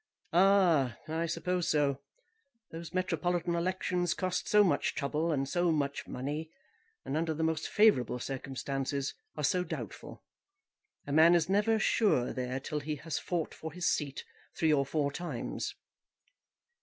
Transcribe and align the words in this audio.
"Ah! 0.33 0.97
I 1.07 1.27
suppose 1.27 1.67
so. 1.69 2.01
Those 2.71 2.91
Metropolitan 2.91 3.53
elections 3.53 4.15
cost 4.15 4.47
so 4.47 4.63
much 4.63 4.95
trouble 4.95 5.31
and 5.31 5.47
so 5.47 5.71
much 5.71 6.07
money, 6.07 6.49
and 7.05 7.15
under 7.15 7.35
the 7.35 7.43
most 7.43 7.67
favourable 7.67 8.17
circumstances, 8.17 9.13
are 9.37 9.43
so 9.43 9.63
doubtful. 9.63 10.23
A 11.05 11.11
man 11.11 11.35
is 11.35 11.49
never 11.49 11.77
sure 11.77 12.33
there 12.33 12.59
till 12.59 12.79
he 12.79 12.95
has 12.95 13.19
fought 13.19 13.53
for 13.53 13.71
his 13.71 13.85
seat 13.85 14.25
three 14.55 14.73
or 14.73 14.87
four 14.87 15.11
times." 15.11 15.75